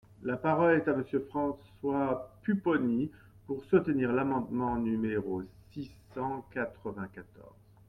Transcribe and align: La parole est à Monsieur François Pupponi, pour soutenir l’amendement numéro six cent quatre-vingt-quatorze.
La 0.23 0.35
parole 0.35 0.77
est 0.77 0.87
à 0.87 0.95
Monsieur 0.95 1.19
François 1.29 2.35
Pupponi, 2.41 3.11
pour 3.45 3.63
soutenir 3.65 4.11
l’amendement 4.11 4.75
numéro 4.77 5.43
six 5.71 5.91
cent 6.15 6.41
quatre-vingt-quatorze. 6.51 7.55